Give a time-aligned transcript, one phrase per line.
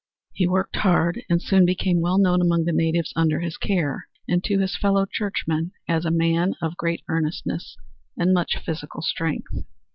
[0.33, 4.43] He worked hard and soon became well known among the natives under his care, and
[4.45, 7.77] to his fellow churchmen as a man of great earnestness
[8.17, 9.63] and much physical strength.